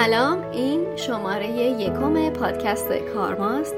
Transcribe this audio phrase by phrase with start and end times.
[0.00, 3.74] سلام این شماره یکم پادکست کارماست.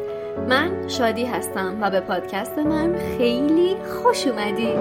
[0.48, 4.78] من شادی هستم و به پادکست من خیلی خوش اومدید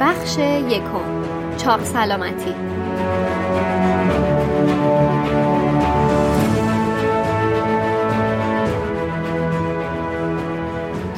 [0.00, 1.24] بخش یکم
[1.56, 2.67] چاق سلامتی.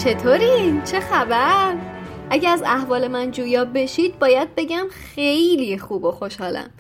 [0.05, 1.77] چطورین؟ چه خبر؟
[2.31, 6.71] اگه از احوال من جویا بشید باید بگم خیلی خوب و خوشحالم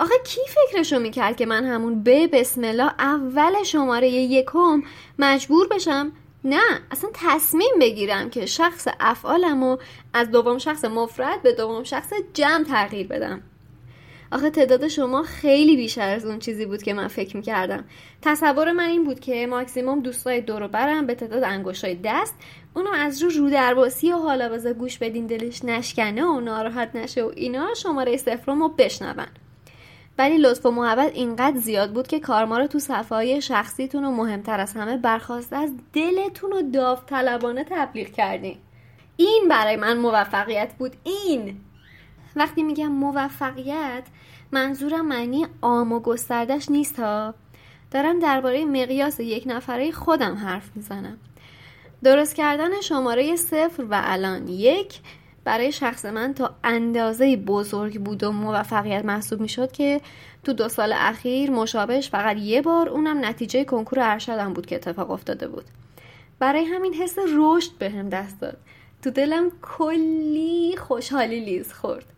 [0.00, 4.82] آخه کی فکرشو می‌کرد که من همون به بسم الله اول شماره یکم
[5.18, 6.12] مجبور بشم
[6.44, 9.78] نه اصلا تصمیم بگیرم که شخص افعالم
[10.14, 13.42] از دوم شخص مفرد به دوم شخص جمع تغییر بدم
[14.34, 17.84] آخه تعداد شما خیلی بیشتر از اون چیزی بود که من فکر می‌کردم.
[18.22, 22.34] تصور من این بود که ماکسیموم دوستای دور برم به تعداد انگشتای دست.
[22.74, 27.22] اونو از رو رو درباسی و حالا بذار گوش بدین دلش نشکنه و ناراحت نشه
[27.22, 29.26] و اینا شماره صفرمو بشنون.
[30.18, 34.60] ولی لطف و محبت اینقدر زیاد بود که کارما رو تو صفحه شخصیتون و مهمتر
[34.60, 38.56] از همه برخواسته از دلتون و داوطلبانه تبلیغ کردین.
[39.16, 40.92] این برای من موفقیت بود.
[41.04, 41.60] این.
[42.36, 44.02] وقتی میگم موفقیت
[44.54, 47.34] منظورم معنی عام و گستردش نیست ها
[47.90, 51.18] دارم درباره مقیاس یک نفره خودم حرف می‌زنم.
[52.04, 55.00] درست کردن شماره صفر و الان یک
[55.44, 60.00] برای شخص من تا اندازه بزرگ بود و موفقیت محسوب می‌شد که
[60.44, 65.10] تو دو سال اخیر مشابهش فقط یه بار اونم نتیجه کنکور ارشدم بود که اتفاق
[65.10, 65.64] افتاده بود.
[66.38, 68.56] برای همین حس رشد بهم دست داد.
[69.02, 72.13] تو دلم کلی خوشحالی لیز خورد.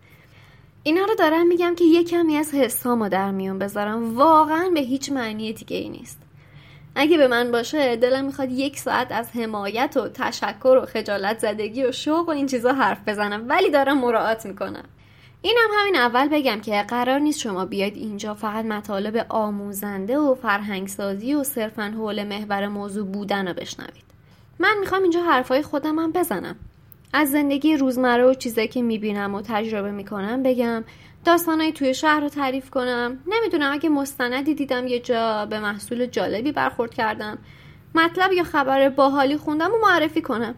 [0.87, 4.17] اینا رو دارم میگم که یه کمی از حسامو در میون بذارم.
[4.17, 6.19] واقعا به هیچ معنی دیگه ای نیست.
[6.95, 11.85] اگه به من باشه دلم می‌خواد یک ساعت از حمایت و تشکر و خجالت زدگی
[11.85, 14.85] و شوق و این چیزا حرف بزنم ولی دارم مراعات می‌کنم.
[15.43, 21.35] اینم همین اول بگم که قرار نیست شما بیاید اینجا فقط مطالب آموزنده و فرهنگسازی
[21.35, 24.05] و صرفا حول محور موضوع بودن رو بشنوید.
[24.59, 26.57] من می‌خوام اینجا حرفای خودم هم بزنم.
[27.13, 30.85] از زندگی روزمره و چیزایی که می‌بینم و تجربه می‌کنم بگم
[31.25, 33.19] داستانایی توی شهر رو تعریف کنم.
[33.27, 37.39] نمی‌دونم اگه مستندی دیدم یه جا به محصول جالبی برخورد کردم.
[37.95, 40.55] مطلب یا خبر باحالی خوندم و معرفی کنم.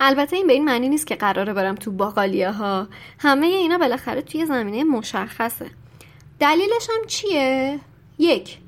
[0.00, 2.88] البته این به این معنی نیست که قراره برم تو باقالیه ها
[3.18, 5.66] همه اینا بالاخره توی زمینه مشخصه.
[6.40, 7.80] دلیلش هم چیه؟
[8.18, 8.58] یک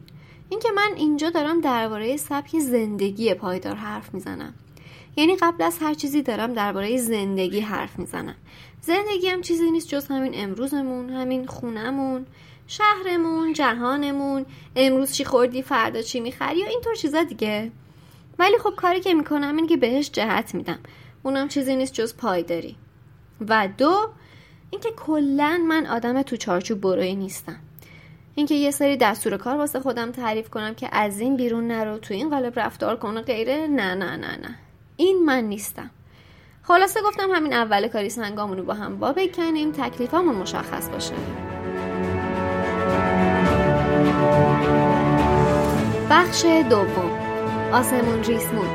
[0.48, 4.54] اینکه من اینجا دارم درباره سبک زندگی پایدار حرف می‌زنم.
[5.16, 8.34] یعنی قبل از هر چیزی دارم درباره زندگی حرف می‌زنم.
[8.80, 12.26] زندگی هم چیزی نیست جز همین امروزمون همین خونمون
[12.66, 17.70] شهرمون جهانمون امروز چی خوردی فردا چی می‌خری یا اینطور چیزا دیگه.
[18.38, 20.78] ولی خب کاری که می‌کنم اینه که بهش جهت میدم.
[21.22, 22.76] اونم چیزی نیست جز پایداری
[23.48, 24.08] و دو
[24.70, 27.58] اینکه کلا من آدم تو چارچوب بروی نیستم.
[28.34, 32.14] اینکه یه سری دستور کار واسه خودم تعریف کنم که از این بیرون نرو تو
[32.14, 33.66] این قالب رفتار کن غیره.
[33.66, 34.58] نه نه نه نه.
[34.96, 35.90] این من نیستم.
[36.62, 41.14] خلاصه گفتم همین اول کاری سنگامونو با هم با بکنیم تکلیفامون مشخص باشه.
[46.10, 47.10] بخش دوم.
[47.72, 48.68] آسمون ریسمون.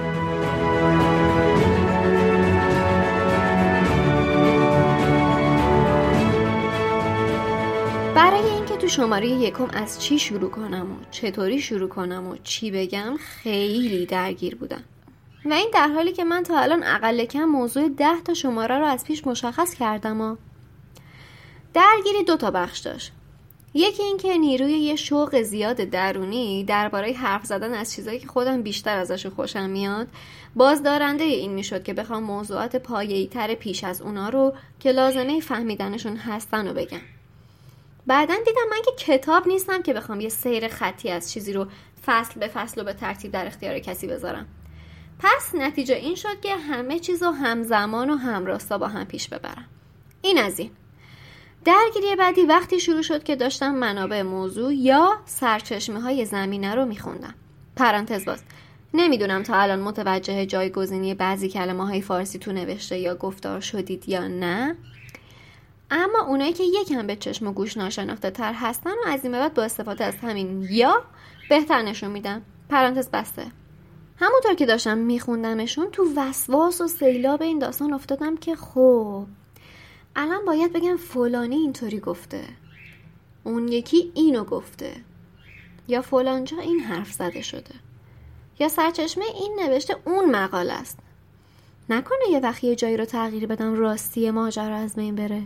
[8.16, 12.72] برای اینکه تو شماره یکم از چی شروع کنم و چطوری شروع کنم و چی
[12.72, 14.84] بگم خیلی درگیر بودم.
[15.46, 18.86] و این در حالی که من تا الان اقل کم موضوع ده تا شماره رو
[18.86, 20.36] از پیش مشخص کردم و
[21.74, 23.12] درگیری دو تا بخش داشت.
[23.74, 28.98] یکی اینکه نیروی یه شوق زیاد درونی درباره حرف زدن از چیزایی که خودم بیشتر
[28.98, 30.08] ازش خوشم میاد
[30.56, 36.18] بازدارنده این می‌شد که بخوام موضوعات پایه‌ای تر پیش از اونا رو که لازمه فهمیدنشون
[36.18, 37.02] هستن رو بگم.
[38.08, 41.68] بعدا دیدم من که کتاب نیستم که بخوام یه سیر خطی از چیزی رو
[42.06, 44.46] فصل به فصل و به ترتیب در اختیار کسی بذارم.
[45.20, 49.66] پس نتیجه این شد که همه چیز رو همزمان و همراستا با هم پیش ببرم.
[50.22, 50.72] این از این.
[51.66, 57.34] درگیری بعدی وقتی شروع شد که داشتم منابع موضوع یا سرچشمه های زمینه رو میخوندم.
[57.76, 58.44] پرانتز باز.
[58.94, 64.28] نمی‌دونم تا الان متوجه جایگزینی بعضی کلمه های فارسی تو نوشته یا گفتار شدید یا
[64.28, 64.76] نه.
[65.92, 69.54] اما اونایی که یکم به چشم و گوش ناشناخته تر هستن و از این بعد
[69.54, 71.04] با استفاده از همین یا
[71.50, 73.46] بهتر نشون میدم پرانتز بسته.
[74.22, 79.26] همونطور که داشتم میخوندمشون تو وسواس و سیلاب این داستان افتادم که خب
[80.16, 82.44] الان باید بگم فلانی اینطوری گفته.
[83.44, 84.94] اون یکی اینو گفته.
[85.88, 87.76] یا فلانجا این حرف زده شده.
[88.60, 91.00] یا سرچشمه این نوشته اون مقاله است.
[91.90, 95.44] نکنه یه وقتی یه جایی رو تغییر بدم راستی ماجرا از بین بره.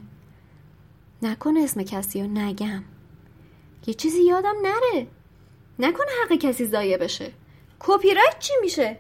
[1.22, 2.84] نکنه اسم کسی رو نگم.
[3.88, 5.08] یه چیزی یادم نره.
[5.80, 7.32] نکنه حق کسی ضایع بشه.
[7.84, 8.98] کپی رایت چی میشه؟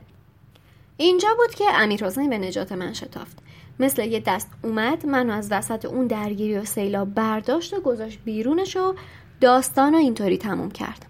[0.98, 3.38] اینجا بود که امیر حسین به نجات من شتافت.
[3.80, 8.76] مثل یه دست اومد منو از وسط اون درگیری و سیلاب برداشت و گذاشت بیرونش
[8.78, 8.96] و
[9.42, 11.06] داستان رو اینطوری تموم کرد.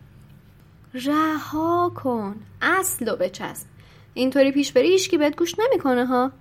[0.93, 3.67] رها کن اصل و بچسب.
[4.13, 6.31] اینطوری پیش بری هیچکی بهت گوش نمی‌کنه ها.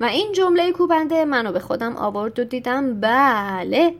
[0.00, 3.94] و این جمله کوبنده منو به خودم آورد و دیدم بله.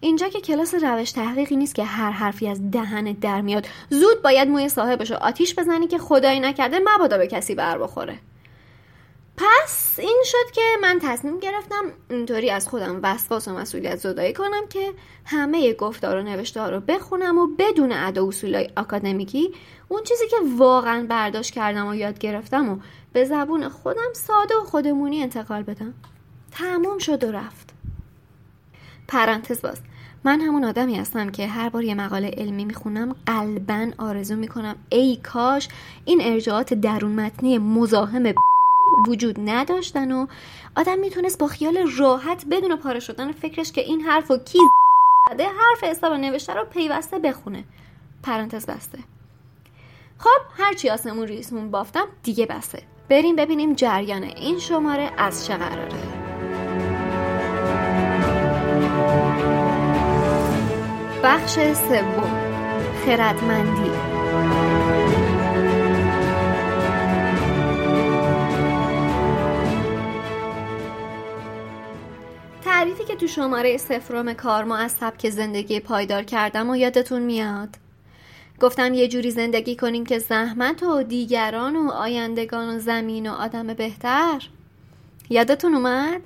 [0.00, 3.66] اینجا که کلاس روش تحقیقی نیست که هر حرفی از دهنت در میاد.
[3.90, 8.18] زود باید موی صاحبشو آتیش بزنی که خدایی نکرده مبادا به کسی بر بخوره.
[9.36, 14.68] پس این شد که من تصمیم گرفتم اینطوری از خودم وسواس و مسئولیت زدایی کنم
[14.68, 14.92] که
[15.24, 19.54] همه گفتار و نوشته رو بخونم و بدون ادا اصولای آکادمیکی
[19.88, 22.78] اون چیزی که واقعا برداشت کردم و یاد گرفتم و
[23.12, 25.94] به زبون خودم ساده و خودمونی انتقال بدم.
[26.52, 27.75] تموم شد و رفت.
[29.08, 29.80] پرانتز باز.
[30.24, 35.16] من همون آدمی هستم که هر بار یه مقاله علمی می‌خونم قلبا آرزو می‌کنم ای
[35.16, 35.68] کاش
[36.04, 38.34] این ارجاعات درون متنی مزاحم
[39.08, 40.26] وجود نداشتن و
[40.76, 44.58] آدم می‌تونست با خیال راحت بدون پاره شدن فکرش که این حرف و کی
[45.30, 47.64] زده حرف حساب نوشته رو پیوسته بخونه.
[48.22, 48.98] پرانتز بسته.
[50.18, 52.82] خب هرچی آسمون ریسمون بافتم دیگه بسته.
[53.08, 56.25] بریم ببینیم جریان این شماره از چه قراره.
[61.22, 62.46] بخش سوم.
[63.06, 63.90] خردمندی.
[72.64, 77.68] تعریفی که تو شماره سفرم کار ما از سبک زندگی پایدار کردم و یادتون میاد؟
[78.60, 83.74] گفتم یه جوری زندگی کنیم که زحمت و دیگران و آیندگان و زمین و آدم
[83.74, 84.48] بهتر.
[85.30, 86.20] یادتون اومد؟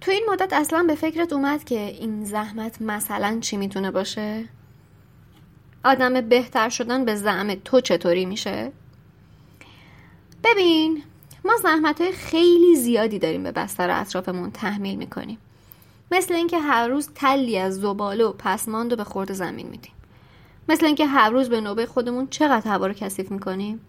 [0.00, 4.44] تو این مدت اصلا به فکرت اومد که این زحمت مثلا چی می‌تونه باشه؟
[5.84, 8.72] آدم بهتر شدن به زعم تو چطوری میشه؟
[10.44, 11.02] ببین
[11.44, 15.38] ما زحمت های خیلی زیادی داریم به بستر اطرافمون تحمیل می‌کنیم
[16.10, 19.92] مثل اینکه هر روز تلی از زباله و پسماند رو به خورد زمین میدیم
[20.68, 23.80] مثل اینکه هر روز به نوبه خودمون چقدر هوا رو کثیف می‌کنیم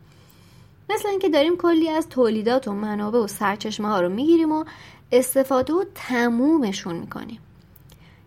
[0.90, 4.66] مثل اینکه داریم کلی از تولیدات و منابع و سرچشمه ها رو می‌گیریم و
[5.12, 7.40] استفاده و تمومشون می‌کنیم.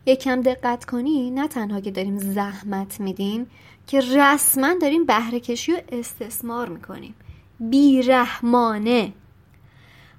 [0.07, 3.51] یکم دقت کنی نه تنها که داریم زحمت میدیم
[3.87, 7.15] که رسما داریم بهره کشی و استثمار می‌کنیم.
[7.61, 9.13] بیرحمانه.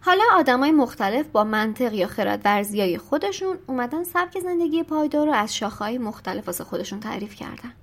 [0.02, 5.56] حالا آدمای مختلف با منطق یا خرد ورزیای خودشون اومدن سبک زندگی پایدار رو از
[5.56, 7.74] شاخهای مختلف واسه خودشون تعریف کردن.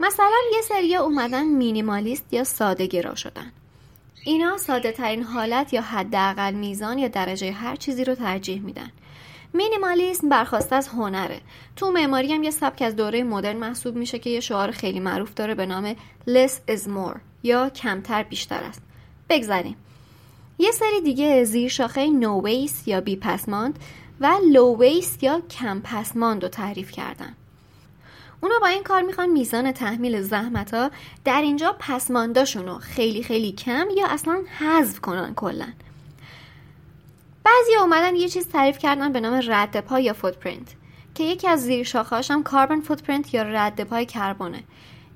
[0.00, 3.52] مثلا یه سری اومدن مینیمالیست یا ساده گرا شدن.
[4.26, 8.90] اینا ساده ترین حالت یا حداقل میزان یا درجه هر چیزی رو ترجیح میدن.
[9.52, 11.40] مینیمالیسم برخواسته از هنره.
[11.76, 15.34] تو معماری هم یه سبک از دوره مدرن محسوب میشه که یه شعار خیلی معروف
[15.34, 15.94] داره به نام
[16.28, 18.82] less is more یا کمتر بیشتر است.
[19.28, 19.76] بگذاریم.
[20.58, 23.78] یه سری دیگه زیر شاخه no waste یا بی پسماند
[24.20, 27.34] و low waste یا کم پسماند رو تعریف کردن.
[28.40, 30.90] اونا با این کار می‌خوان میزان تحمیل زحمت ها
[31.24, 35.66] در اینجا پسمانداشون رو خیلی خیلی کم یا اصلا حذف کنن کلا.
[37.44, 40.74] بعضی اومدن یه چیز تعریف کردن به نام رد پا یا footprint
[41.14, 44.62] که یکی از زیر شاخهاش هم carbon footprint یا رد پای کربونه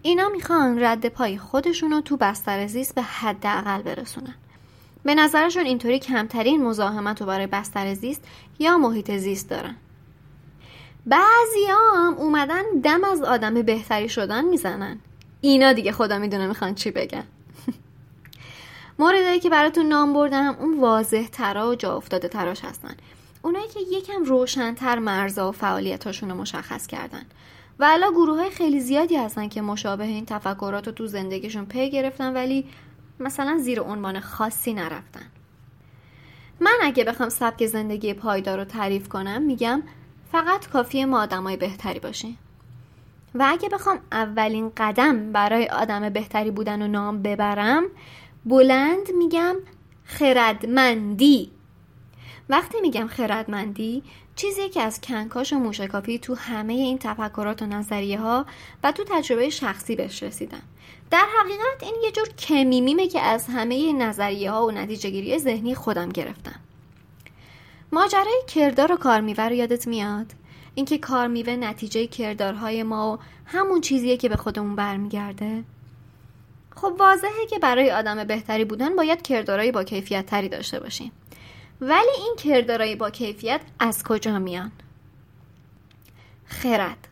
[0.03, 4.35] اینا می‌خوان رد پای خودشون رو تو بستر زیست به حداقل برسونن.
[5.05, 8.25] به نظرشون اینطوری کمترین مزاحمت رو برای بستر زیست
[8.59, 9.77] یا محیط زیست دارن.
[11.07, 14.99] بعضی هم اومدن دم از آدم بهتری شدن می‌زنن.
[15.41, 17.25] اینا دیگه خدا می‌دونه می‌خوان چی بگن.
[18.99, 22.95] موردهایی که براتون نام بردم اون واضح ترا و جا افتاده تراش هستن.
[23.43, 27.23] اونایی که یکم روشنتر مرزا و فعالیتاشون رو مشخص کردن.
[27.79, 31.91] و الا گروه های خیلی زیادی هستن که مشابه این تفکرات رو تو زندگیشون پی
[31.91, 32.65] گرفتن ولی
[33.21, 35.27] مثلا زیر عنوان خاصی نرفتن.
[36.61, 39.83] من اگه بخوام سبک زندگی پایدار رو تعریف کنم میگم
[40.33, 42.39] فقط کافیه ما آدمای بهتری باشیم
[43.35, 47.85] و اگه بخوام اولین قدم برای آدم بهتری بودن و نام ببرم
[48.45, 49.57] بلند میگم
[50.05, 51.51] خردمندی.
[52.49, 54.03] وقتی میگم خردمندی
[54.37, 58.47] چیزی که از کنکاش و موشکافی تو همه این تفکرات و نظریه ها
[58.85, 60.63] و تو تجربه شخصی بهش رسیدم.
[61.11, 66.09] در حقیقت این یه جور کمیمیمه که از همه نظریه ها و نتیجه ذهنی خودم
[66.09, 66.61] گرفتم.
[67.93, 70.33] ماجرای کردار و کارمیوه رو یادت میاد؟
[70.75, 75.65] اینکه کارمیوه نتیجه کردارهای ما و همون چیزیه که به خودمون برمیگرده؟
[76.77, 81.13] خب واضحه که برای آدم بهتری بودن باید کردارایی با کیفیت تری داشته باشیم.
[81.81, 84.73] ولی این کردارایی با کیفیت از کجا میان؟
[86.47, 87.09] خرد.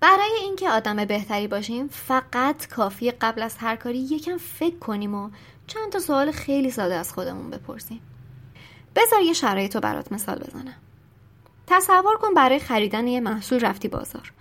[0.00, 5.30] برای اینکه آدم بهتری باشیم فقط کافی قبل از هر کاری یکم فکر کنیم و
[5.66, 8.00] چند تا سوال خیلی ساده از خودمون بپرسیم.
[8.96, 10.74] بذار یه شرایط رو برات مثال بزنم.
[11.66, 14.32] تصور کن برای خریدن یه محصول رفتی بازار.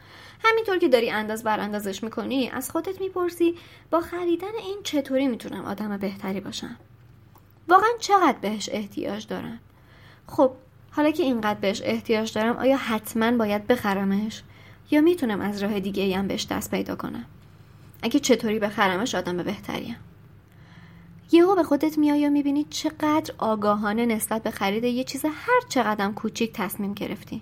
[0.44, 3.56] همینطور که داری انداز بر اندازش می‌کنی از خودت می‌پرسی
[3.92, 6.76] با خریدن این چطوری می‌تونم آدم بهتری باشم.
[7.68, 9.60] واقعا چقدر بهش احتیاج دارم؟
[10.28, 10.52] خب
[10.92, 14.44] حالا که اینقدر بهش احتیاج دارم آیا حتما باید بخرمش؟
[14.92, 17.26] یا می‌تونم از راه دیگه هم بهش دست پیدا کنم؟
[18.02, 19.96] اگه چطوری بخرمش آدم بهتریم.
[21.34, 26.12] یهو به خودت میای و می‌بینی چقدر آگاهانه نسبت به خرید یه چیز هر چقدر
[26.12, 27.42] کوچیک تصمیم گرفتی.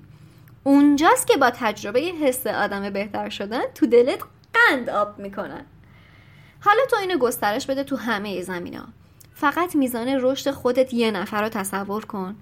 [0.63, 4.19] اونجاست که با تجربه حس آدم بهتر شدن تو دلت
[4.53, 5.65] قند آب می‌کنن.
[6.60, 8.88] حالا تو اینو گسترش بده تو همه زمینا.
[9.33, 12.36] فقط میزان رشد خودت یه نفر رو تصور کن.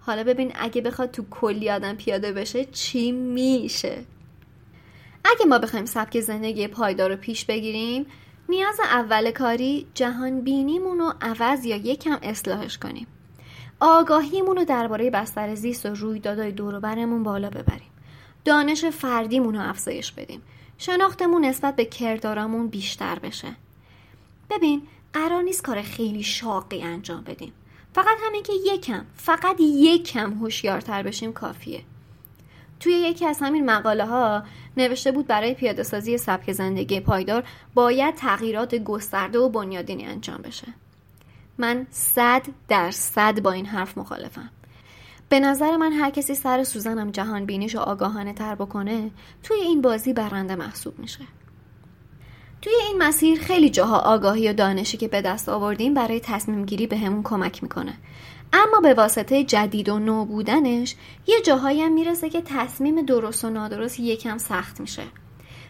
[0.00, 4.04] حالا ببین اگه بخواد تو کلی آدم پیاده بشه چی میشه؟
[5.24, 8.06] اگه ما بخوایم سبک زندگی پایدار رو پیش بگیریم
[8.50, 13.06] نیاز اول کاری جهان بینیمون رو عوض یا یکم اصلاحش کنیم.
[13.80, 17.90] آگاهیمون رو درباره بستر زیست و رویدادهای دور برمون بالا ببریم.
[18.44, 20.42] دانش فردیمون رو افزایش بدیم.
[20.78, 23.56] شناختمون نسبت به کردارامون بیشتر بشه.
[24.50, 27.52] ببین قرار نیست کار خیلی شاقی انجام بدیم.
[27.94, 31.82] فقط همین که یکم فقط یکم هوشیارتر بشیم کافیه.
[32.80, 34.42] توی یکی از همین مقاله ها
[34.76, 37.44] نوشته بود برای پیاده سازی سبک زندگی پایدار
[37.74, 40.66] باید تغییرات گسترده و بنیادینی انجام بشه.
[41.58, 44.50] من صد در صد با این حرف مخالفم.
[45.28, 49.10] به نظر من هر کسی سر سوزنم جهان بینیش و آگاهانه تر بکنه
[49.42, 51.24] توی این بازی برنده محسوب میشه.
[52.62, 56.86] توی این مسیر خیلی جاها آگاهی و دانشی که به دست آوردیم برای تصمیم گیری
[56.86, 57.92] به همون کمک می‌کنه.
[58.52, 60.94] اما به واسطه جدید و نو بودنش
[61.26, 65.02] یه جاهایی هم می‌رسه که تصمیم درست و نادرست یکم سخت میشه.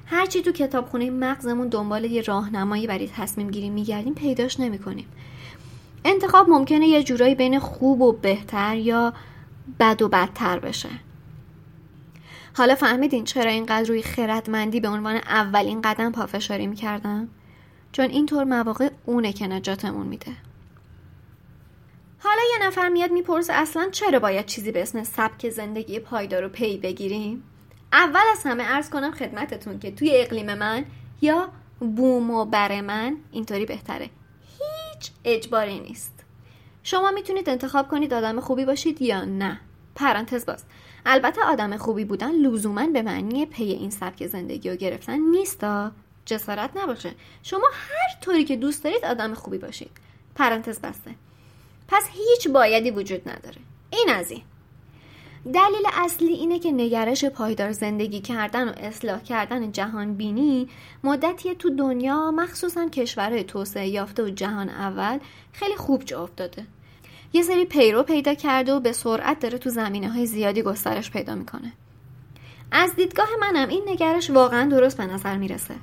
[0.07, 5.07] هرچی تو کتابخونه مغزمون دنبال یه راهنمایی برای تصمیم گیری میگردیم پیداش نمی‌کنیم.
[6.05, 9.13] انتخاب ممکنه یه جورایی بین خوب و بهتر یا
[9.81, 10.89] بد و بدتر بشه.
[12.57, 17.29] حالا فهمیدین چرا اینقدر روی خردمندی به عنوان اولین قدم پافشاری می‌کردم؟
[17.93, 20.33] چون اینطور مواقع اونه که نجاتمون میده.
[22.23, 26.49] حالا یه نفر میاد می‌پرسه اصلا چرا باید چیزی به اسم سبک زندگی پایدار و
[26.49, 27.43] پی بگیریم؟
[27.93, 30.85] اول از همه ارز کنم خدمتتون که توی اقلیم من
[31.21, 31.49] یا
[31.81, 34.11] بوم و بر من اینطوری بهتره.
[34.59, 36.25] هیچ اجباری نیست.
[36.83, 39.61] شما می‌تونید انتخاب کنید آدم خوبی باشید یا نه.
[39.95, 40.65] پرانتز باز.
[41.07, 45.93] البته آدم خوبی بودن لزوما به معنی پی این سبک زندگی رو گرفتن نیستا
[46.25, 47.15] جسارت نباشه.
[47.43, 49.91] شما هر طوری که دوست دارید آدم خوبی باشید.
[50.35, 51.11] پرانتز بسته.
[51.91, 53.57] پس هیچ بایدی وجود نداره.
[53.91, 54.43] این از این.
[55.45, 60.69] دلیل اصلی اینه که نگرش پایدار زندگی کردن و اصلاح کردن جهان بینی
[61.05, 65.19] مدتی تو دنیا مخصوصا کشورهای توسعه یافته و جهان اول
[65.53, 66.67] خیلی خوب جا افتاده.
[67.33, 71.35] یه سری پیرو پیدا کرده و به سرعت داره تو زمینه های زیادی گسترش پیدا
[71.35, 71.73] می‌کنه.
[72.73, 75.75] از دیدگاه منم این نگرش واقعا درست به نظر می‌رسه.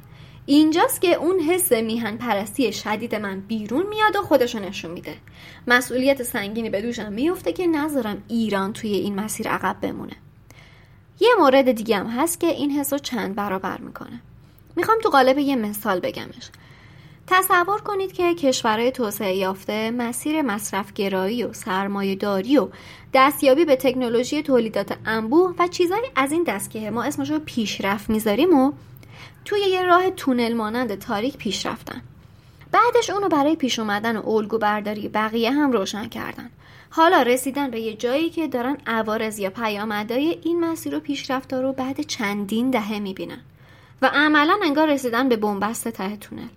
[0.49, 5.15] اینجاست که اون حس میهن پرستی شدید من بیرون میاد و خودشو نشون میده.
[5.67, 10.13] مسئولیت سنگینی به دوشم میفته که نذارم ایران توی این مسیر عقب بمونه.
[11.19, 14.21] یه مورد دیگه هم هست که این حس رو چند برابر می‌کنه.
[14.75, 16.49] می‌خوام تو قالب یه مثال بگمش.
[17.27, 22.67] تصور کنید که کشورهای توسعه یافته مسیر مصرفگرایی و سرمایهداری و
[23.13, 28.09] دستیابی به تکنولوژی تولیدات انبوه و چیزهایی از این دست که ما اسمش رو پیشرفت
[28.09, 28.71] می‌ذاریم و
[29.47, 32.01] توی یه راه تونل مانند تاریک پیش رفتن.
[32.71, 36.49] بعدش اونو برای پیش اومدن و الگو برداری بقیه هم روشن کردن.
[36.89, 41.73] حالا رسیدن به یه جایی که دارن عوارض یا پیامدهای این مسیر و پیشرفت رو
[41.73, 43.41] بعد چندین دهه می‌بینن.
[44.01, 46.47] و عملا انگار رسیدن به بنبست ته تونل.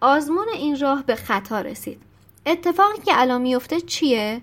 [0.00, 1.98] آزمون این راه به خطا رسید.
[2.46, 4.40] اتفاقی که الان میفته چیه؟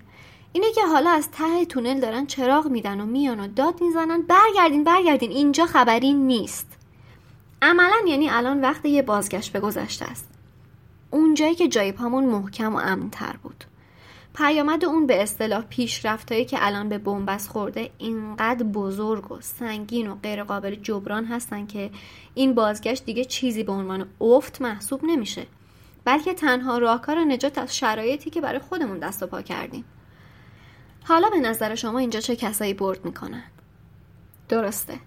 [0.52, 4.22] اینه که حالا از ته تونل دارن چراغ میدن و میان و داد می‌زنن.
[4.22, 5.30] برگردین برگردین.
[5.30, 6.71] اینجا خبری نیست.
[7.62, 10.28] عملا یعنی الان وقت یه بازگشت به گذشته است.
[11.10, 13.64] اونجایی که جای پامون محکم و امنتر بود.
[14.34, 20.14] پیامد اون به اصطلاح پیشرفتهایی که الان به بنبست خورده اینقدر بزرگ و سنگین و
[20.14, 21.90] غیرقابل جبران هستن که
[22.34, 25.46] این بازگشت دیگه چیزی به عنوان افت محسوب نمیشه.
[26.04, 29.84] بلکه تنها راهکار نجات از شرایطی که برای خودمون دست و پا کردیم.
[31.04, 33.44] حالا به نظر شما اینجا چه کسایی برد می‌کنن؟
[34.48, 34.98] درسته.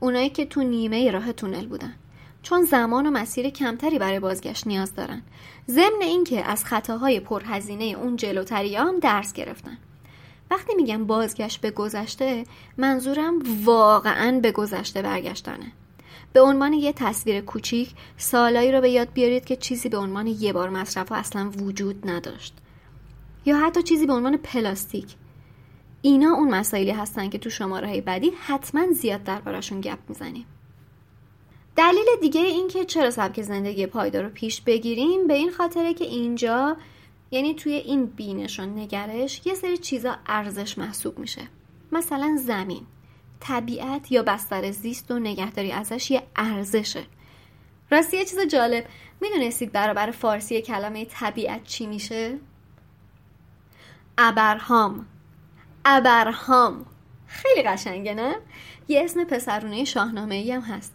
[0.00, 1.94] اونایی که تو نیمه راه تونل بودن.
[2.42, 5.22] چون زمان و مسیر کمتری برای بازگشت نیاز دارن.
[5.70, 9.78] ضمن اینکه از خطاهای پرهزینه اون جلوتری هم درس گرفتن.
[10.50, 12.44] وقتی میگم بازگشت به گذشته
[12.76, 15.72] منظورم واقعا به گذشته برگشتنه.
[16.32, 20.52] به عنوان یه تصویر کوچیک سالایی رو به یاد بیارید که چیزی به عنوان یه
[20.52, 22.54] بار مصرف اصلا وجود نداشت.
[23.44, 25.14] یا حتی چیزی به عنوان پلاستیک.
[26.06, 30.46] اینا اون مسائلی هستن که تو شماره بعدی حتما زیاد دربارشون گپ می‌زنیم.
[31.76, 36.04] دلیل دیگه این که چرا سبک زندگی پایدار رو پیش بگیریم به این خاطره که
[36.04, 36.76] اینجا
[37.30, 41.42] یعنی توی این بینش و نگرش یه سری چیزا ارزش محسوب میشه.
[41.92, 42.86] مثلا زمین.
[43.40, 47.06] طبیعت یا بستر زیست و نگهداری ازش یه ارزشه.
[47.90, 48.84] راستی یه چیز جالب.
[49.20, 52.38] می‌دونستید برابر فارسی کلمه طبیعت چی میشه؟
[54.18, 55.06] ابرهام.
[55.88, 56.86] ابرهام.
[57.26, 58.36] خیلی قشنگه نه؟
[58.88, 60.92] یه اسم پسرونه شاهنامه ای هم هست.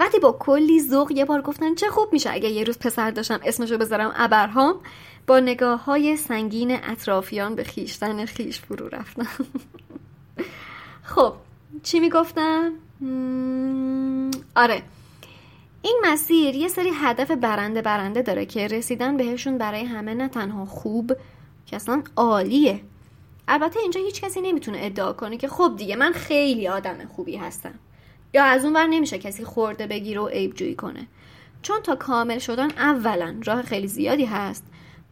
[0.00, 3.40] وقتی با کلی ذوق یه بار گفتن چه خوب میشه اگه یه روز پسر داشتم
[3.44, 4.80] اسمشو بذارم ابرهام
[5.26, 9.28] با نگاه های سنگین اطرافیان به خیشتن خیش فرو رفتم.
[11.14, 11.34] خب
[11.82, 12.72] چی می‌گفتم؟
[14.56, 14.82] آره.
[15.82, 20.64] این مسیر یه سری هدف برنده برنده داره که رسیدن بهشون برای همه نه تنها
[20.64, 21.12] خوب
[21.66, 22.80] که اصلا عالیه.
[23.48, 27.74] البته اینجا هیچ کسی نمی‌تونه ادعا کنه که خب دیگه من خیلی آدم خوبی هستم.
[28.34, 31.06] یا از اون ور نمیشه کسی خورده بگیره و عیب جویی کنه.
[31.62, 34.64] چون تا کامل شدن اولا راه خیلی زیادی هست.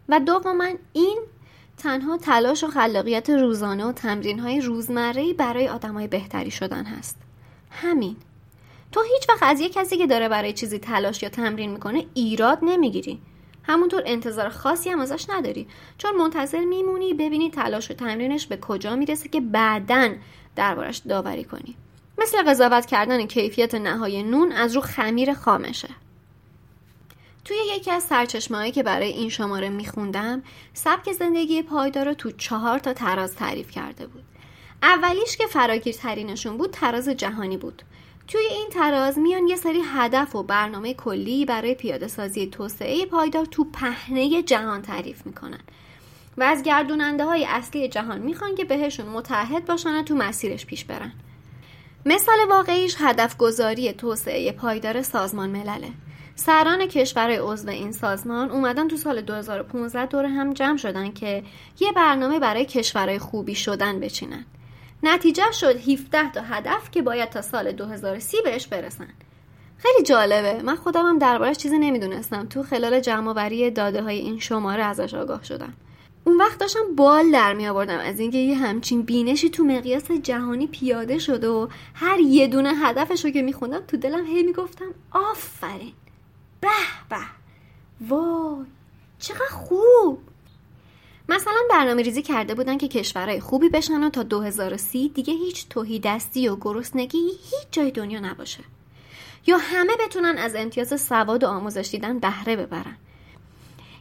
[0.09, 1.19] و دوما این
[1.79, 7.19] تنها تلاش و خلاقیت روزانه و تمرین های روزمره برای آدمای بهتری شدن هست.
[7.71, 8.17] همین.
[8.93, 12.59] تو هیچ وقت از یه کسی که داره برای چیزی تلاش یا تمرین می‌کنه ایراد
[12.63, 13.21] نمی‌گیری.
[13.63, 15.69] همونطور انتظار خاصی هم ازش نداری.
[15.99, 20.15] چون منتظر میمونی ببینی تلاش و تمرینش به کجا می‌رسه که بعدا
[20.57, 21.77] دربارش داوری کنی.
[22.19, 25.89] مثل قضاوت کردن کیفیت نهای نون از رو خمیر خامشه.
[27.45, 30.43] توی یکی از سرچشمه‌هایی که برای این شماره میخوندم
[30.75, 34.23] سبک زندگی پایدار رو تو چهار تا تراز تعریف کرده بود.
[34.83, 37.83] اولیش که فراگیرترینشون بود تراز جهانی بود.
[38.29, 43.45] توی این تراز میان یه سری هدف و برنامه کلی برای پیاده سازی توسعه پایدار
[43.45, 45.61] تو پهنه جهان تعریف می‌کنن.
[46.37, 50.85] و از گردوننده های اصلی جهان می‌خوان که بهشون متحد باشن و تو مسیرش پیش
[50.85, 51.13] برن.
[52.07, 55.89] مثال واقعیش هدف گذاری توسعه پایدار سازمان ملله.
[56.35, 61.43] سران کشورهای عضو این سازمان اومدن تو سال 2015 دور هم جمع شدن که
[61.81, 64.47] یه برنامه برای کشورهای خوبی شدن بچینن.
[65.03, 69.09] نتیجه شد 17 تا هدف که باید تا سال 2030 بهش برسن.
[69.79, 70.63] خیلی جالبه.
[70.63, 72.47] من خودم هم دربارش چیزی نمی‌دونستم.
[72.47, 75.75] تو خلال جمع داده های این شماره ازش آگاه شدم.
[76.25, 80.67] اون وقت داشتم بال در می آوردم از اینکه یه همچین بینشی تو مقیاس جهانی
[80.67, 85.93] پیاده شده و هر یه دونه هدفش رو که میخوندم تو دلم هی می‌گفتم آفرین!
[86.61, 86.69] به
[87.11, 87.17] به!
[88.09, 88.67] وای
[89.19, 90.19] چقدر خوب!
[91.33, 95.99] مثلا برنامه ریزی کرده بودن که کشورهای خوبی بشن و تا 2030 دیگه هیچ توهی
[95.99, 98.65] دستی و گرسنگی هیچ جای دنیا نباشه.
[99.47, 102.97] یا همه بتونن از امتیاز سواد و آموزش دیدن بهره ببرن.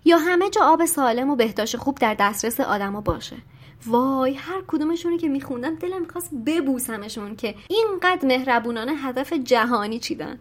[0.06, 3.38] یا همه جا آب سالم و بهداشت خوب در دسترس آدما باشه.
[3.86, 10.40] وای هر کدومشونی که میخوندم دلم می‌خواست ببوسمشون که اینقدر مهربونانه هدف جهانی چیدن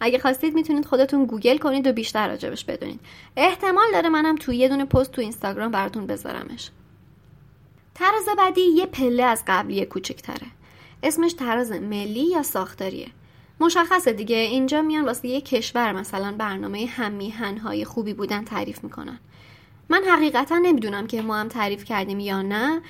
[0.00, 3.00] اگه خواستید می‌تونید خودتون گوگل کنید و بیشتر راجبش بدونید.
[3.36, 6.70] احتمال داره منم توی یه دونه پست تو اینستاگرام براتون بذارمش.
[7.94, 10.46] تراز بعدی یه پله از قبلی کوچکتره.
[11.02, 13.08] اسمش تراز ملی یا ساختاریه.
[13.60, 19.18] مشخصه دیگه اینجا میان واسه یه کشور مثلا برنامه هممیهنهای خوبی بودن تعریف می‌کنن.
[19.88, 22.80] من حقیقتا نمی‌دونم که ما هم تعریف کردیم یا نه.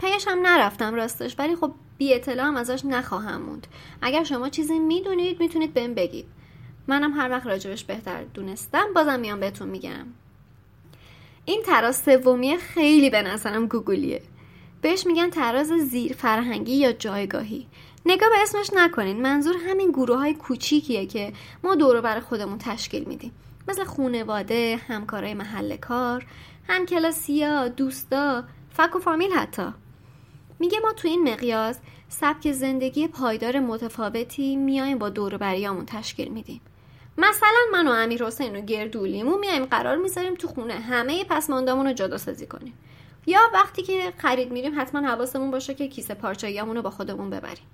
[0.00, 3.66] پیش هم نرفتم راستش ولی خب بی اطلاع هم ازش نخواهم موند.
[4.02, 6.26] اگر شما چیزی می‌دونید می‌تونید بهم بگید.
[6.92, 10.06] منم هر وقت راجبش بهتر دونستم بازم میام بهتون میگم.
[11.44, 14.22] این تراز سومی خیلی به نظرم گوگلیه
[14.80, 17.66] بهش میگن تراز زیر فرهنگی یا جایگاهی.
[18.06, 21.32] نگاه به اسمش نکنین منظور همین گروه های کوچیکیه که
[21.64, 23.32] ما دور بر خودمون تشکیل میدیم.
[23.68, 26.26] مثل خونواده، همکارای محل کار،
[26.68, 29.66] همکلاسیا، دوستا، فک و فامیل حتی.
[30.58, 31.78] میگه ما تو این مقیاس
[32.08, 36.60] سبک زندگی پایدار متفاوتی میایم با دور بریامون تشکیل میدیم.
[37.18, 40.74] مثلا من و امیر حسین و گردولیمون میایم قرار می‌ذاریم تو خونه.
[40.74, 42.74] همه پسماندامون رو جدا سازی کنیم.
[43.26, 47.66] یا وقتی که خرید میریم حتما حواسمون باشه که کیسه پارچاییامون رو با خودمون ببریم.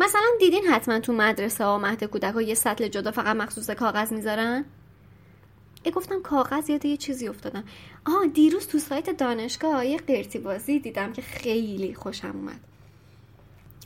[0.00, 4.64] مثلا دیدین حتما تو مدرسه ها مهد کودک یه سطل جدا فقط مخصوص کاغذ می‌ذارن؟
[5.82, 7.64] ای گفتم کاغذ یاد یه چیزی افتادم.
[8.06, 12.60] آه دیروز تو سایت دانشگاه یه قرتی بازی دیدم که خیلی خوشم اومد.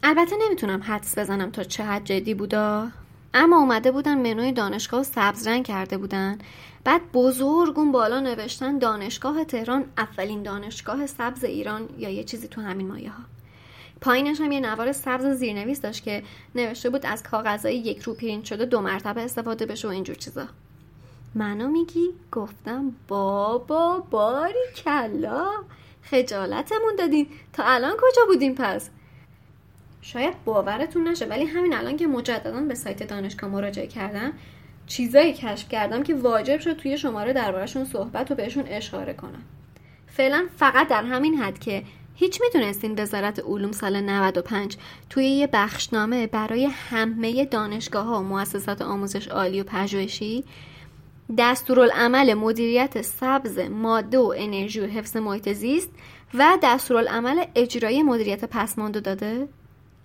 [0.03, 2.89] البته نمی‌تونم حدس بزنم تا چه حد جدی بودا.
[3.37, 6.39] اما اومده بودن منوی دانشگاه سبز رنگ کرده بودن.
[6.85, 12.61] بعد بزرگ اون بالا نوشتن دانشگاه تهران اولین دانشگاه سبز ایران یا یه چیزی تو
[12.61, 13.23] همین مایه ها.
[14.01, 16.23] پایینش هم یه نوار سبز زیرنویس داشت که
[16.55, 20.47] نوشته بود از کاغذهای یک رو پرینت شده دو مرتبه استفاده بشه و اینجور چیزا.
[21.35, 25.51] منو میگی؟ گفتم بابا باری کلا.
[26.03, 27.27] خجالتمون دادین.
[27.53, 28.91] تا الان کجا بودیم پس؟
[30.05, 34.33] شاید باورتون نشه ولی همین الان که مجددا به سایت دانشگاه مراجعه کردم
[34.87, 39.43] چیزایی کشف کردم که واجب شد توی شماره دربارهشون صحبت و بهشون اشاره کنم.
[40.07, 41.83] فعلا فقط در همین حد که
[42.15, 44.77] هیچ می‌دونستین وزارت علوم سال 95
[45.11, 50.45] توی یه بخشنامه برای همه دانشگاه ها و مؤسسات آموزش عالی و پژوهشی
[51.39, 55.91] دستورالعمل مدیریت سبز ماده و انرژی و حفظ محیط زیست
[56.35, 59.49] و دستورالعمل اجرایی مدیریت پسماندو داده؟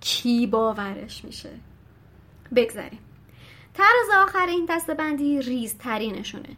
[0.02, 1.50] کی باورش میشه.
[2.56, 3.00] بگذاریم.
[3.74, 6.50] تراز آخر این دستبندی ریزترینشونه.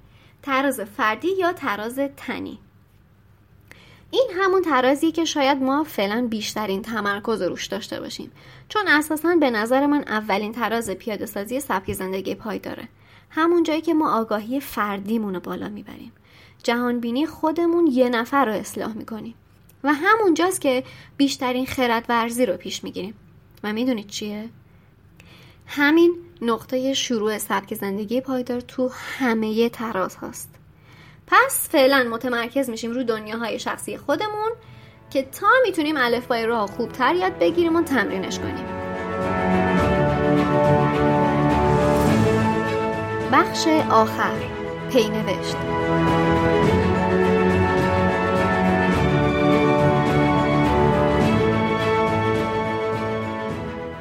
[0.44, 2.60] تراز فردی یا تراز تنی.
[4.12, 8.32] این همون ترازی که شاید ما فعلا بیشترین تمرکز روش داشته باشیم.
[8.70, 12.88] چون اساسا به نظر من اولین تراز پیاده سازی سبک زندگی پای داره.
[13.30, 16.12] همون جایی که ما آگاهی فردیمون رو بالا می‌بریم.
[16.64, 19.36] جهانبینی خودمون یه نفر رو اصلاح می‌کنیم.
[19.84, 20.84] و همونجاست که
[21.18, 23.14] بیشترین خرد ورزی رو پیش می‌گیریم.
[23.64, 24.50] و می‌دونید چیه؟
[25.68, 30.56] همین نقطه شروع سبک زندگی پایدار تو همه تراز هاست.
[31.28, 34.52] پس فعلا متمرکز میشیم رو دنیاهای شخصی خودمون
[35.10, 38.66] که تا می‌تونیم الفبای راه خوبتر یاد بگیریم و تمرینش کنیم.
[43.32, 44.36] بخش آخر
[44.92, 45.58] پینوشت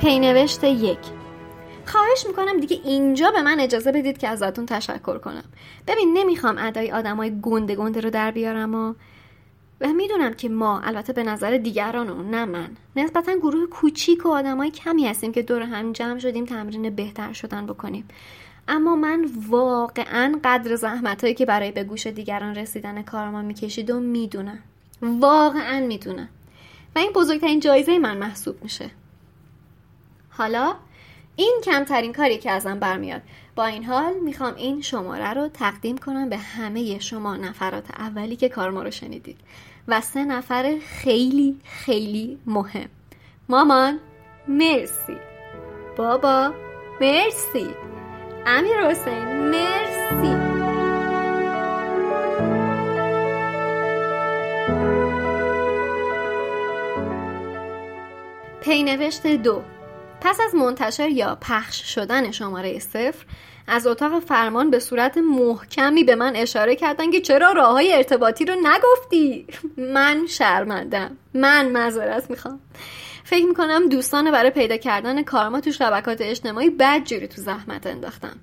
[0.00, 0.98] پینوشت یک.
[1.86, 5.44] خواهش می‌کنم دیگه اینجا به من اجازه بدید که ازتون تشکر کنم.
[5.86, 8.94] ببین نمی‌خوام ادای آدمای گنده گنده رو در بیارم و
[9.80, 14.28] و می‌دونم که ما البته به نظر دیگران و نه من نسبتا گروه کوچیک و
[14.28, 18.08] آدمای کمی هستیم که دور هم جمع شدیم تمرین بهتر شدن بکنیم.
[18.68, 23.90] اما من واقعا قدر زحمت هایی که برای به گوش دیگران رسیدن کار ما می‌کشید
[23.90, 24.58] و می‌دونم.
[25.02, 26.28] واقعا می‌دونم.
[26.96, 28.90] و این بزرگترین جایزه من محسوب میشه.
[30.40, 30.74] حالا
[31.36, 33.22] این کمترین کاری که ازم برمیاد.
[33.56, 38.48] با این حال می‌خوام این شماره رو تقدیم کنم به همه شما نفرات اولی که
[38.48, 39.36] کار ما رو شنیدید.
[39.88, 42.88] و سه نفر خیلی خیلی مهم.
[43.48, 44.00] مامان
[44.48, 45.16] مرسی.
[45.96, 46.54] بابا
[47.00, 47.68] مرسی.
[48.46, 50.36] امیر حسین مرسی.
[58.60, 59.62] پینوشت دو.
[60.20, 63.26] پس از منتشر یا پخش شدن شماره صفر
[63.66, 68.44] از اتاق فرمان به صورت محکمی به من اشاره کردن که چرا راه های ارتباطی
[68.44, 72.60] رو نگفتی؟ من شرمندم من معذرت می‌خوام.
[73.24, 78.36] فکر می‌کنم دوستان برای پیدا کردن کارما تو شبکات اجتماعی بدجوری تو زحمت انداختم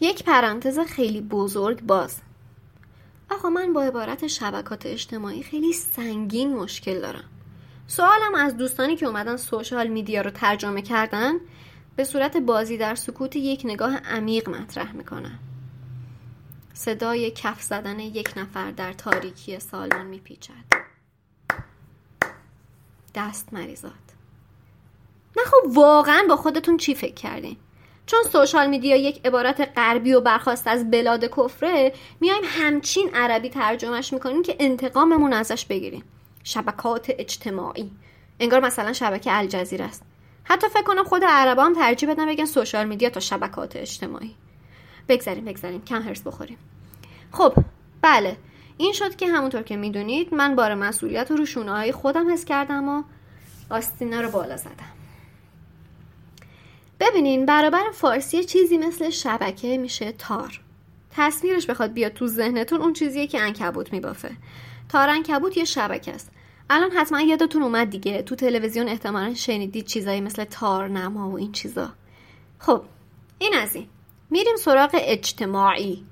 [0.00, 2.16] یک پرانتز خیلی بزرگ باز.
[3.30, 7.29] آقا من با عبارت شبکات اجتماعی خیلی سنگین مشکل دارم.
[7.90, 11.32] سوالم از دوستانی که اومدن سوشال میدیا رو ترجمه کردن
[11.96, 15.38] به صورت بازی در سکوت یک نگاه عمیق مطرح می‌کنن.
[16.74, 20.52] صدای کف زدن یک نفر در تاریکی سالن میپیچد.
[23.14, 23.92] دست مریضات
[25.36, 27.56] نه خب واقعا با خودتون چی فکر کردین؟
[28.06, 34.12] چون سوشال میدیا یک عبارت غربی و برخواست از بلاد کفره میایم همچین عربی ترجمهش
[34.12, 36.04] می‌کنیم که انتقاممون ازش بگیریم.
[36.44, 37.90] شبکات اجتماعی.
[38.40, 40.02] انگار مثلا شبکه الجزیره است.
[40.44, 44.34] حتی فکر کنم خود عربا هم ترجیح بدن بگن سوشال میدیا تا شبکات اجتماعی.
[45.08, 45.84] بگذاریم بگذاریم.
[45.84, 46.58] کم هرس بخوریم.
[47.32, 47.54] خب
[48.02, 48.36] بله.
[48.76, 53.02] این شد که همونطور که می‌دونید من بار مسئولیت رو شونه خودم حس کردم و
[53.70, 54.92] آستینا رو بالا زدم.
[57.00, 60.60] ببینین برابر فارسی چیزی مثل شبکه میشه تار.
[61.10, 64.30] تصویرش بخواد بیاد تو ذهنتون اون چیزیه که انکبوت میبافه.
[64.92, 66.30] تارن کبوت یه شبکه است.
[66.70, 68.22] الان حتما یادتون اومد دیگه.
[68.22, 71.90] تو تلویزیون احتمالا شنیدید چیزایی مثل تارنما و این چیزا.
[72.58, 72.82] خب
[73.38, 73.86] این از این.
[74.30, 76.04] میریم سراغ اجتماعی.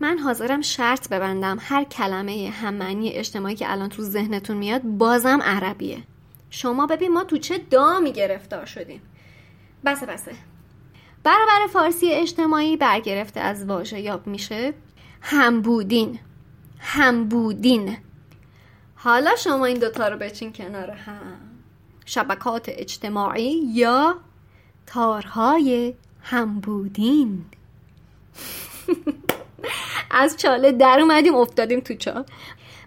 [0.00, 1.58] من حاضرم شرط ببندم.
[1.60, 6.02] هر کلمه هممعنی اجتماعی که الان تو ذهنتون میاد بازم عربیه.
[6.50, 9.02] شما ببین ما تو چه دامی گرفتار شدیم.
[9.84, 10.32] بسه بسه.
[11.24, 14.74] برابر فارسی اجتماعی برگرفته از واژه یاب میشه.
[15.20, 16.18] همبودین
[16.78, 17.96] هم بودین.
[18.94, 21.40] حالا شما این دوتا رو بچین کنار هم.
[22.06, 24.16] شبکات اجتماعی یا
[24.86, 27.44] تارهای همبودین
[30.10, 32.24] از چاله در اومدیم افتادیم تو چال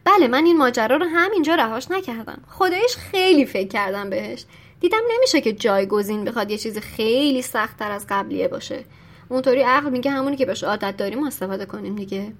[0.03, 2.41] بله من این ماجرا رو همینجا رهاش نکردم.
[2.47, 4.45] خدایش خیلی فکر کردم بهش.
[4.79, 8.85] دیدم نمیشه که جایگزین بخواد یه چیز خیلی سختتر از قبلیه باشه.
[9.29, 12.33] اونطوری عقل میگه همونی که بهش عادت داریم استفاده کنیم دیگه.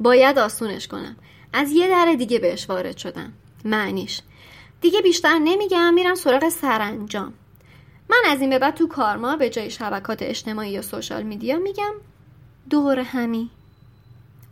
[0.00, 1.16] باید آسونش کنم.
[1.52, 3.32] از یه در دیگه بهش وارد شدم.
[3.64, 4.20] معنیش.
[4.80, 7.34] دیگه بیشتر نمیگم میرم سراغ سرانجام.
[8.08, 11.94] من از این به بعد تو کارما به جای شبکات اجتماعی یا سوشال میدیا میگم
[12.70, 13.50] دور همی.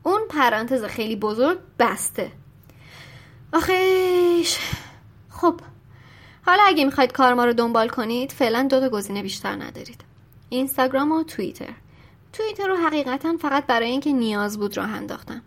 [0.03, 2.33] اون پرانتز خیلی بزرگ بسته.
[3.53, 4.59] آخیش.
[5.31, 5.61] خب.
[6.47, 10.01] حالا اگه می‌خواید کارما رو دنبال کنید فعلا دو تا گزینه بیشتر ندارید.
[10.49, 11.75] اینستاگرام و توییتر.
[12.33, 15.43] توییتر رو حقیقتا فقط برای اینکه نیاز بود راه انداختم.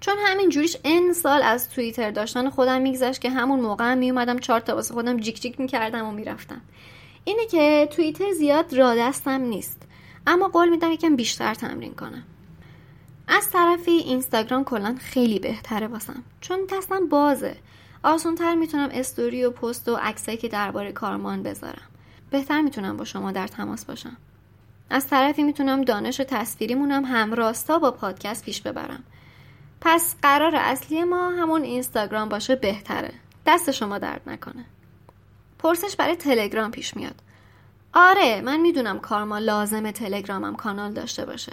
[0.00, 4.38] چون همین جوریش ان سال از توییتر داشتن خودم میگذشت که همون موقع هم میومدم
[4.38, 6.60] چهار تا واسه خودم جیک جیک می‌کردم و می‌رفتم.
[7.24, 9.82] اینه که توییتر زیاد را دستم نیست
[10.26, 12.22] اما قول میدم یکم بیشتر تمرین کنم.
[13.28, 17.56] از طرفی اینستاگرام کلا خیلی بهتره واسم چون دستم بازه.
[18.02, 21.88] آسونتر می‌تونم استوری و پست و عکسایی که درباره کارمان بذارم.
[22.30, 24.16] بهتر می‌تونم با شما در تماس باشم.
[24.90, 29.04] از طرفی می‌تونم دانش تصویریمونم همراستا با پادکست پیش ببرم.
[29.80, 33.12] پس قرار اصلی ما همون اینستاگرام باشه بهتره.
[33.46, 34.64] دست شما درد نکنه.
[35.58, 37.14] پرسش برای تلگرام پیش میاد.
[37.92, 41.52] آره من می‌دونم کارما لازم تلگرامم کانال داشته باشه.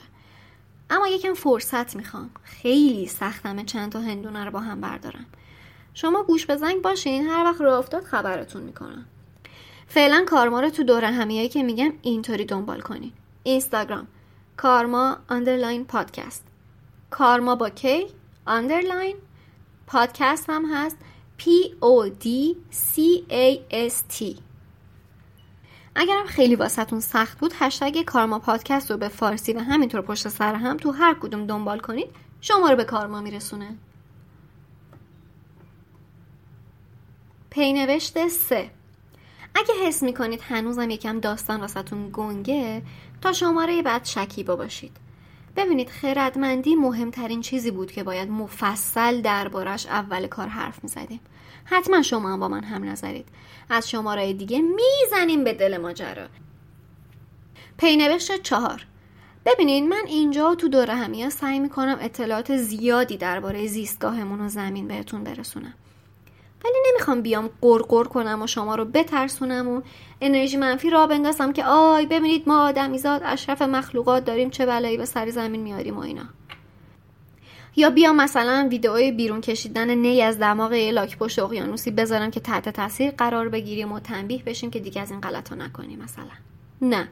[0.90, 2.30] اما یکم فرصت می‌خوام.
[2.44, 5.26] خیلی سختمه چند تا هندونه رو با هم بردارم.
[5.94, 9.06] شما گوش به زنگ باشین هر وقت راه افتاد خبرتون می‌کنم.
[9.88, 13.12] فعلا کارما رو تو دورهمیایی که میگم اینطوری دنبال کنین.
[13.48, 14.08] اینستاگرام
[14.58, 16.44] کارما underline پادکست
[17.10, 18.06] کارما با K
[18.48, 19.16] underline
[19.88, 20.98] پادکست هم هست.
[21.40, 21.44] P
[21.82, 22.28] O D
[22.72, 24.40] C A S T.
[25.96, 30.56] اگرم خیلی واسهتون سخت بود هشتگ کارما پادکست رو به فارسی و همینطور پشت سر
[30.56, 32.08] هم تو هر کدوم دنبال کنید
[32.42, 33.78] شما رو به کارما میرسونه.
[37.50, 38.72] پینوشت سه.
[39.56, 42.82] اگه حس می‌کنید هنوزم یکم داستان واسهتون گنگه
[43.22, 44.98] تا شماره بعد شکیبا باشید.
[45.56, 51.20] ببینید خردمندی مهمترین چیزی بود که باید مفصل دربارش اول کار حرف می‌زدیم.
[51.66, 53.28] حتما شما هم با من هم نظرید.
[53.70, 56.28] از شماره دیگه می‌زنیم به دل ماجرا.
[57.78, 58.86] پینوشت چهار.
[59.46, 65.24] ببینین من اینجا تو دوره همیا سعی می‌کنم اطلاعات زیادی درباره زیستگاهمون و زمین بهتون
[65.24, 65.74] برسونم.
[66.66, 69.82] ولی نمی‌خوام بیام قرقر کنم و شما رو بترسونم و
[70.22, 75.06] انرژی منفی را بندازم که آی ببینید ما آدمیزاد اشرف مخلوقات داریم چه بلایی به
[75.06, 76.26] سر زمین میاریم و اینا.
[77.76, 82.70] یا بیام مثلا ویدئوی بیرون کشیدن نی از دماغ لاک پشت اقیانوسی بذارم که تحت
[82.70, 86.26] تاثیر قرار بگیریم و تنبیه بشیم که دیگه از این غلطا نکنیم مثلا.
[86.82, 87.08] نه.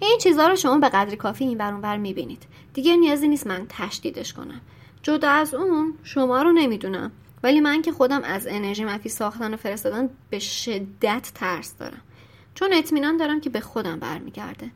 [0.00, 2.42] این چیزها رو شما به قدری کافی این بر می‌بینید.
[2.74, 4.60] دیگه نیازی نیست من تشدیدش کنم.
[5.02, 7.12] جدا از اون شما رو نمی‌دونم.
[7.42, 12.00] ولی من که خودم از انرژی منفی ساختن و فرستادن به شدت ترس دارم.
[12.54, 14.70] چون اطمینان دارم که به خودم برمیگرده.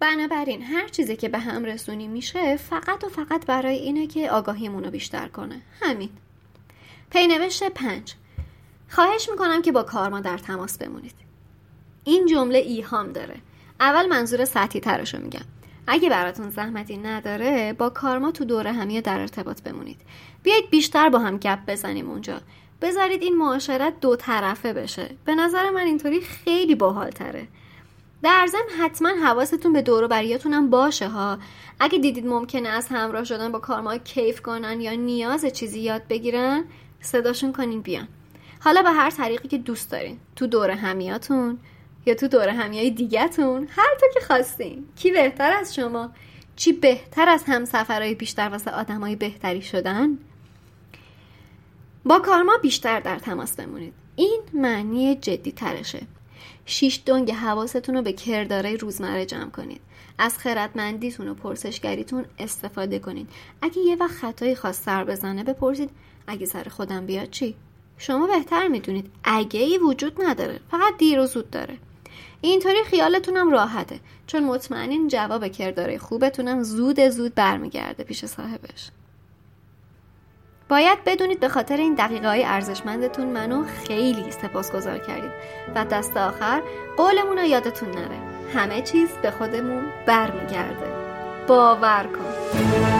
[0.00, 4.84] بنابراین هر چیزی که به هم رسونی میشه فقط و فقط برای اینه که آگاهیمون
[4.84, 5.62] رو بیشتر کنه.
[5.80, 6.10] همین.
[7.10, 8.14] پینوشت پنج.
[8.88, 11.14] خواهش می‌کنم که با کارما در تماس بمونید.
[12.04, 13.36] این جمله ایهام داره.
[13.80, 15.44] اول منظور سطحی ترش رو میگم.
[15.90, 20.00] اگه براتون زحمتی نداره با کارما تو دوره همیه در ارتباط بمونید.
[20.42, 22.40] بیایید بیشتر با هم گپ بزنیم اونجا.
[22.82, 25.10] بذارید این معاشرت دو طرفه بشه.
[25.24, 27.48] به نظر من اینطوری خیلی باحالتره
[28.22, 31.38] در ضمن حتما حواستون به دور بریاتونم باشه ها.
[31.80, 36.64] اگه دیدید ممکنه از همراه شدن با کارما کیف کنن یا نیاز چیزی یاد بگیرن
[37.00, 38.08] صداشون کنین بیان.
[38.60, 40.18] حالا به هر طریقی که دوست دارین.
[40.36, 41.58] تو دور همیاتون
[42.06, 44.86] یا تو دور همیای دیگهتون هر تا که خواستین.
[44.96, 46.10] کی بهتر از شما؟
[46.56, 50.18] چی بهتر از همسفرهای بیشتر واسه آدمای بهتری شدن؟
[52.04, 53.92] با کارما بیشتر در تماس بمونید.
[54.16, 56.00] این معنی جدی ترشه
[56.66, 59.80] شیش دنگ حواستون رو به کردارای روزمره جمع کنید.
[60.18, 63.28] از خردمندیتون و پرسشگریتون استفاده کنید.
[63.62, 65.90] اگه یه وقت خطایی خواست سر بزنه بپرسید
[66.26, 67.54] اگه سر خودم بیاد چی؟
[67.98, 69.10] شما بهتر می‌دونید.
[69.24, 70.60] اگه ای وجود نداره.
[70.70, 71.78] فقط دیر و زود داره.
[72.40, 74.00] اینطوری خیالتونم راحته.
[74.26, 78.90] چون مطمئنین جواب کرداره خوبتونم زود زود برمیگرده پیش صاحبش.
[80.68, 85.30] باید بدونید به خاطر این دقیقه های ارزشمندتون منو خیلی سپاسگزار کردید
[85.74, 86.62] و دست آخر
[86.96, 88.18] قولمون رو یادتون نره.
[88.54, 90.92] همه چیز به خودمون برمیگرده.
[91.48, 92.97] باور کن.